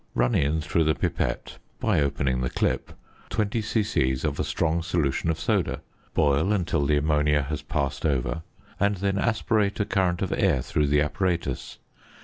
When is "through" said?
0.61-0.85, 10.63-10.87